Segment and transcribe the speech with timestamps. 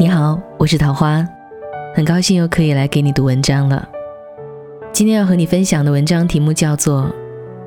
[0.00, 1.26] 你好，我是桃花，
[1.92, 3.88] 很高兴又可以来给你读文章了。
[4.92, 7.02] 今天要和你分享的文章题目叫做《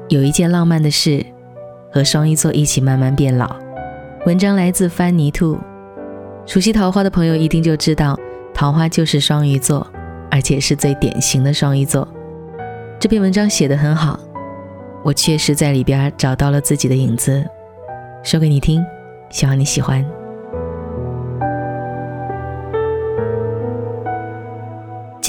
[0.07, 1.25] 有一件浪漫的事，
[1.91, 3.48] 和双鱼座一起慢慢变老》。
[4.25, 5.59] 文章来自翻泥兔。
[6.46, 8.18] 熟悉桃花的朋友一定就知道，
[8.54, 9.86] 桃花就是双鱼座，
[10.29, 12.07] 而且是最典型的双鱼座。
[12.98, 14.18] 这篇文章写得很好，
[15.04, 17.45] 我确实在里边找到了自己的影子，
[18.23, 18.82] 说给你听，
[19.29, 20.06] 希望你喜欢。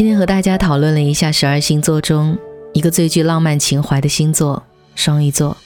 [0.03, 2.37] 今天和大家讨论了一下十二星座中
[2.73, 4.61] 一个最具浪漫情怀的星座——
[4.97, 5.57] 双鱼座。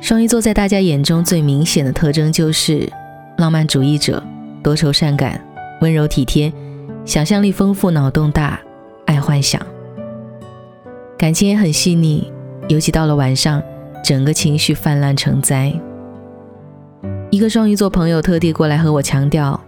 [0.00, 2.88] 双鱼座在大家眼中最明显的特征就是
[3.38, 4.22] 浪漫主义者、
[4.62, 5.44] 多愁善感、
[5.80, 6.52] 温柔体贴、
[7.04, 8.60] 想象力丰富、脑洞大、
[9.04, 9.60] 爱幻想，
[11.18, 12.32] 感情也很细腻，
[12.68, 13.60] 尤其到了晚上，
[14.04, 15.72] 整个情绪泛滥成灾。
[17.32, 19.60] 一个双鱼座朋友特地过来和我强调，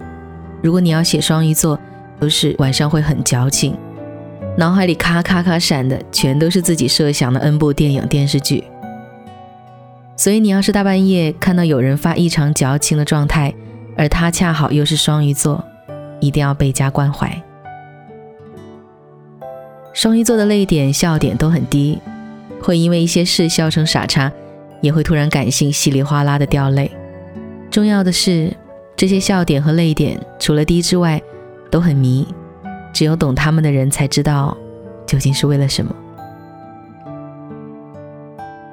[0.63, 1.77] 如果你要写双鱼座。
[2.21, 3.77] 都是晚上会很矫情，
[4.57, 8.65] 脑海里咔咔咔闪的全都是自己设想的 N 部电影电视剧。
[10.17, 13.53] 所以你要是大半夜看到有人发异常矫情的状态，
[13.97, 15.65] 而他恰好又是双鱼座，
[16.21, 17.43] 一定要倍加关怀。
[19.93, 21.99] 双鱼座的泪点、笑点都很低，
[22.63, 24.31] 会因为一些事笑成傻叉，
[24.81, 26.91] 也会突然感性稀里哗啦的掉泪。
[27.71, 28.53] 重要的是，
[28.95, 31.21] 这些笑点和泪点除了低之外，
[31.73, 32.29] 都很迷，
[32.93, 34.55] 只有懂他们的人才知道
[35.07, 35.93] 究竟是为了什么。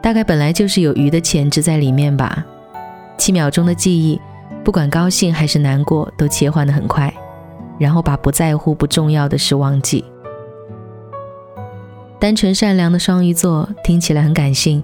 [0.01, 2.45] 大概本来就是有鱼的潜质在里面吧。
[3.17, 4.19] 七秒钟的记忆，
[4.65, 7.13] 不管高兴还是难过，都切换的很快，
[7.77, 10.03] 然后把不在乎、不重要的事忘记。
[12.19, 14.83] 单纯善良的双鱼座听起来很感性，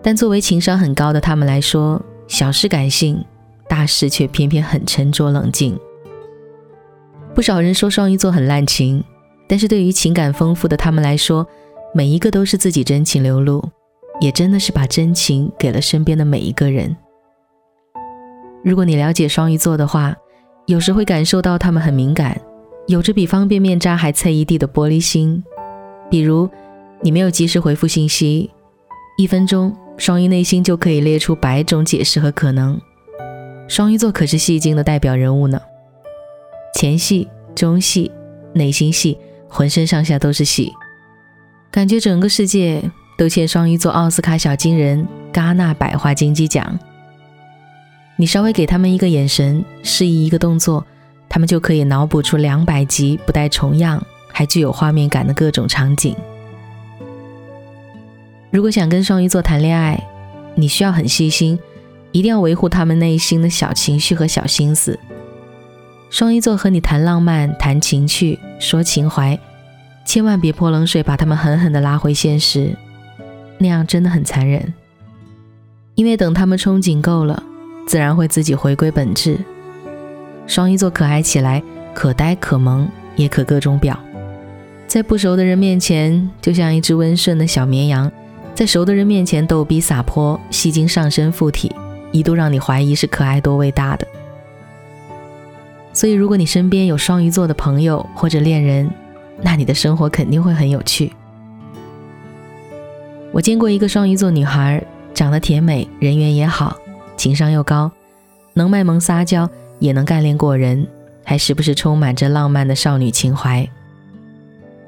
[0.00, 3.24] 但作为情商很高的他们来说，小事感性，
[3.68, 5.76] 大事却偏偏很沉着冷静。
[7.38, 9.00] 不少人说双鱼座很滥情，
[9.46, 11.46] 但是对于情感丰富的他们来说，
[11.94, 13.62] 每一个都是自己真情流露，
[14.20, 16.96] 也真的是把真情给了身边的每一个人。
[18.64, 20.16] 如果你了解双鱼座的话，
[20.66, 22.36] 有时会感受到他们很敏感，
[22.88, 25.40] 有着比方便面渣还脆一地的玻璃心。
[26.10, 26.50] 比如
[27.02, 28.50] 你没有及时回复信息，
[29.16, 32.80] 一分钟，双鱼内心就可以列出百种解释和可能。
[33.68, 35.60] 双鱼座可是戏精的代表人物呢。
[36.74, 37.26] 前戏、
[37.58, 38.10] 中戏、
[38.54, 40.72] 内心戏，浑身上下都是戏，
[41.72, 42.88] 感觉整个世界
[43.18, 46.78] 都欠双鱼座奥斯卡小金人、戛纳百花金鸡奖。
[48.16, 50.86] 你稍微给他们一个眼神，示意一个动作，
[51.28, 54.00] 他们就可以脑补出两百集不带重样，
[54.32, 56.14] 还具有画面感的各种场景。
[58.52, 60.00] 如果想跟双鱼座谈恋爱，
[60.54, 61.58] 你需要很细心，
[62.12, 64.98] 一定要维护他们内心的小情绪和小心思。
[66.10, 69.38] 双鱼座和你谈浪漫、谈情趣、说情怀，
[70.06, 72.74] 千万别泼冷水，把他们狠狠地拉回现实，
[73.58, 74.72] 那样真的很残忍。
[75.94, 77.42] 因为等他们憧憬够了，
[77.86, 79.36] 自然会自己回归本质。
[80.46, 83.98] 双鱼座可爱起来，可呆可萌，也可各种表。
[84.86, 88.10] 在不熟的人面前，就像一只温顺的小绵羊；
[88.54, 91.70] 在熟的人面前，逗逼撒泼，戏精上身附体，
[92.12, 94.06] 一度让你怀疑是可爱多伟大的。
[95.98, 98.88] 所以，如果你身边有双鱼座的朋友或者恋人，
[99.42, 101.12] 那你的生活肯定会很有趣。
[103.32, 104.80] 我见过一个双鱼座女孩，
[105.12, 106.76] 长得甜美，人缘也好，
[107.16, 107.90] 情商又高，
[108.54, 109.50] 能卖萌撒娇，
[109.80, 110.86] 也能干练过人，
[111.24, 113.68] 还时不时充满着浪漫的少女情怀。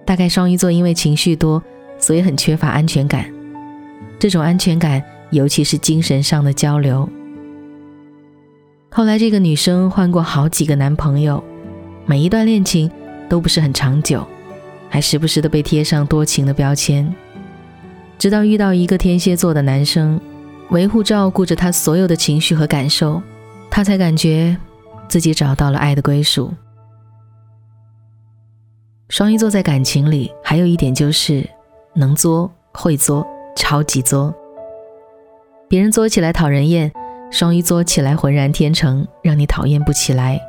[0.05, 1.61] 大概双鱼座因为情绪多，
[1.99, 3.27] 所以很缺乏安全感。
[4.17, 7.09] 这种安全感，尤其是精神上的交流。
[9.01, 11.43] 后来，这个女生换过好几个男朋友，
[12.05, 12.91] 每一段恋情
[13.31, 14.27] 都不是很长久，
[14.91, 17.11] 还时不时的被贴上多情的标签。
[18.19, 20.21] 直到遇到一个天蝎座的男生，
[20.69, 23.23] 维护照顾着她所有的情绪和感受，
[23.71, 24.55] 她才感觉
[25.09, 26.53] 自己找到了爱的归属。
[29.09, 31.49] 双鱼座在感情里还有一点就是
[31.95, 33.27] 能作会作，
[33.57, 34.35] 超级作，
[35.71, 36.93] 别人作起来讨人厌。
[37.31, 40.41] 双鱼座起来浑然天成，让你讨厌不起来。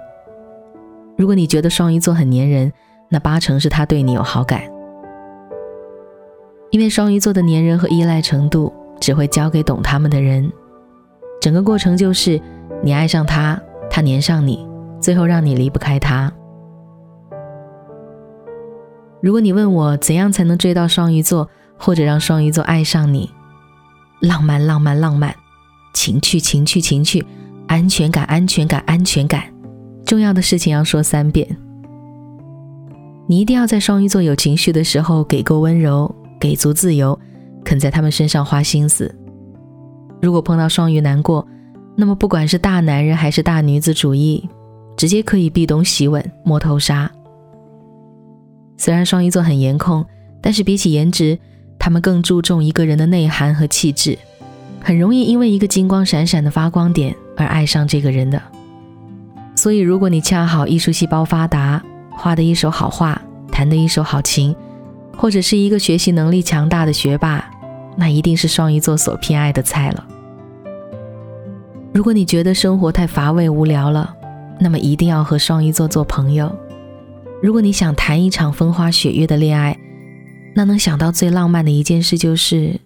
[1.15, 2.73] 如果你觉得双鱼座很粘人，
[3.07, 4.63] 那八成是他对你有好感。
[6.71, 10.51] 因为双鱼座的粘人和依赖程度，只会交给懂他们的人。
[11.39, 12.41] 整个过程就是
[12.81, 14.67] 你爱上他，他粘上你，
[14.99, 16.31] 最后让你离不开他。
[19.21, 21.47] 如果你问我怎样才能追到双鱼座，
[21.77, 23.29] 或者让双鱼座爱上你，
[24.19, 25.35] 浪漫，浪漫，浪漫。
[26.01, 27.23] 情趣，情趣，情趣，
[27.67, 29.43] 安全感，安全感，安全感，
[30.03, 31.47] 重要的事情要说三遍。
[33.27, 37.19] 你一定要在双鱼座有情绪的时候给够温柔，给足自由，
[37.63, 39.13] 肯在他们身上花心思。
[40.19, 41.47] 如果碰到双鱼难过，
[41.95, 44.49] 那么不管是大男人还是大女子主义，
[44.97, 47.11] 直接可以壁咚、洗吻、摸头杀。
[48.75, 50.03] 虽然双鱼座很颜控，
[50.41, 51.37] 但是比起颜值，
[51.77, 54.17] 他们更注重一个人的内涵和气质，
[54.83, 58.41] 很容易因为一个金光闪闪的发光点而爱上这个人的。
[59.55, 64.55] 所以，如果你恰好艺术细胞发达，画的一手好画，弹的一手好琴，
[65.15, 67.43] 或者是一个学习能力强大的学霸，
[67.95, 70.07] 那一定是双鱼座所偏爱的菜了。
[71.93, 74.15] 如果你觉得生活太乏味无聊了，
[74.59, 76.51] 那么一定要和双鱼座做朋友。
[77.43, 79.77] 如果你想谈一场风花雪月的恋爱，
[80.55, 82.79] 那能想到最浪漫的一件事就是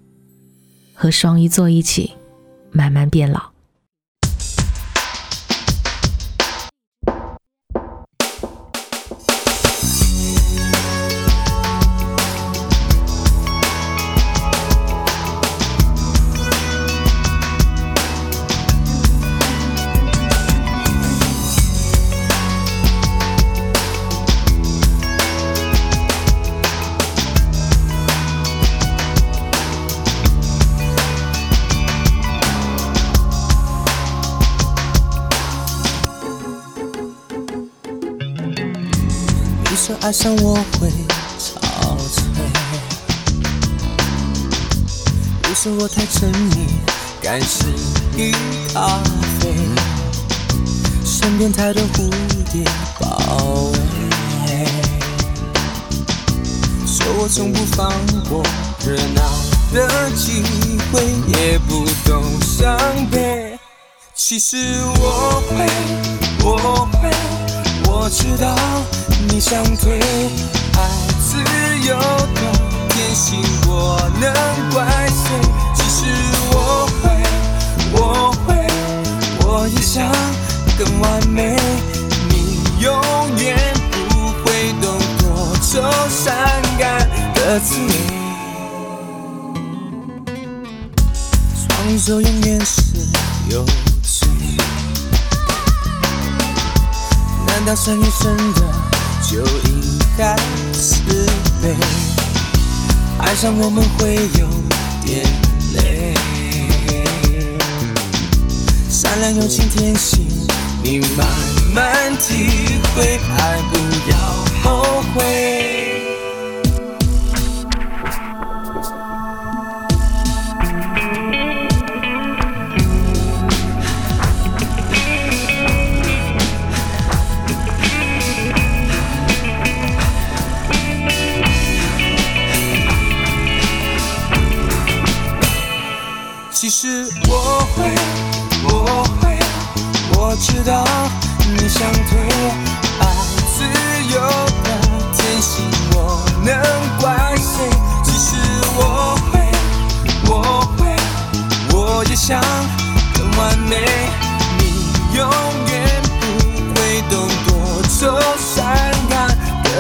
[0.96, 2.12] 和双鱼座一起
[2.72, 3.55] 慢慢变老。
[40.06, 40.88] 爱上我会
[41.40, 41.58] 憔
[41.98, 42.22] 悴，
[45.42, 46.68] 你说我太沉迷，
[47.20, 47.68] 感性
[48.16, 48.32] 饮
[48.72, 49.00] 咖
[49.40, 49.56] 啡，
[51.04, 52.08] 身边太多蝴
[52.52, 52.64] 蝶
[53.00, 54.68] 包围，
[56.86, 57.92] 说我从不放
[58.30, 58.44] 过
[58.86, 59.24] 热闹
[59.74, 60.44] 的机
[60.94, 62.78] 会，也不懂伤
[63.10, 63.58] 悲。
[64.14, 64.56] 其实
[65.00, 65.68] 我会，
[66.44, 67.10] 我会，
[68.06, 68.56] 我知道。
[69.30, 70.00] 你想退，
[70.78, 70.80] 爱
[71.20, 71.38] 自
[71.88, 71.98] 由
[72.36, 72.40] 的
[72.90, 74.32] 天性，我能
[74.70, 75.26] 怪谁？
[75.74, 76.06] 其实
[76.52, 77.10] 我会，
[77.94, 78.54] 我会，
[79.44, 80.08] 我也想
[80.78, 81.58] 更完美。
[82.30, 82.94] 你永
[83.40, 83.58] 远
[83.90, 84.86] 不会懂
[85.18, 87.92] 多愁善感的滋味。
[91.58, 92.84] 双手永远是
[93.50, 93.66] 有
[97.66, 98.62] 难道深夜真的？
[99.28, 100.36] 就应该
[100.72, 101.02] 慈
[101.64, 101.76] 悲，
[103.18, 104.48] 爱上我们会有
[105.04, 105.26] 点
[105.74, 106.14] 累。
[108.88, 110.28] 善良有情天性，
[110.84, 111.26] 你慢
[111.74, 112.52] 慢体
[112.96, 113.78] 会，爱不
[114.12, 114.16] 要
[114.62, 115.65] 后悔。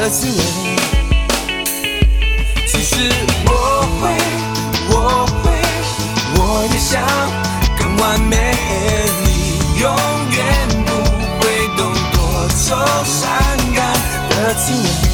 [0.05, 0.43] 的滋味。
[2.67, 3.11] 其实
[3.47, 3.49] 我
[3.99, 4.13] 会，
[4.89, 5.43] 我会。
[6.37, 6.39] 我
[6.71, 7.01] 也想
[7.79, 8.53] 更完美，
[9.25, 9.89] 你永
[10.29, 10.37] 远
[10.85, 10.91] 不
[11.39, 13.23] 会懂多愁善
[13.73, 13.79] 感
[14.29, 15.04] 的滋味。